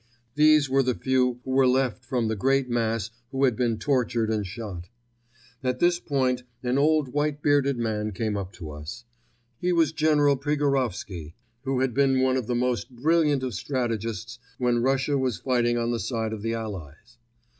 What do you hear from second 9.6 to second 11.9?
was General Prigorowsky, who